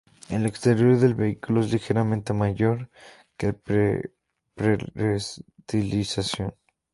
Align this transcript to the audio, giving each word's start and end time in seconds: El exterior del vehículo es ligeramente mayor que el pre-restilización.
El 0.29 0.47
exterior 0.47 0.97
del 0.97 1.13
vehículo 1.13 1.61
es 1.61 1.71
ligeramente 1.71 2.33
mayor 2.33 2.89
que 3.37 3.45
el 3.45 3.53
pre-restilización. 4.55 6.55